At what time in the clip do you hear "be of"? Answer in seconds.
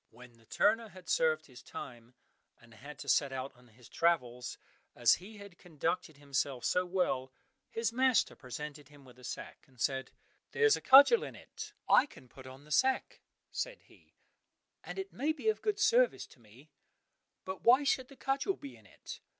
15.33-15.61